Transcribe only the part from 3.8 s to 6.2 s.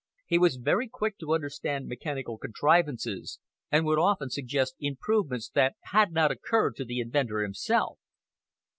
would often suggest improvements that had